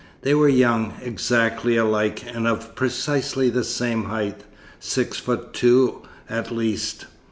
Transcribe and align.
They 0.23 0.33
were 0.33 0.49
young, 0.49 0.95
exactly 1.03 1.77
alike, 1.77 2.25
and 2.25 2.47
of 2.47 2.73
precisely 2.73 3.51
the 3.51 3.63
same 3.63 4.05
height, 4.05 4.43
six 4.79 5.19
foot 5.19 5.53
two 5.53 6.01
at 6.27 6.49
least. 6.49 7.05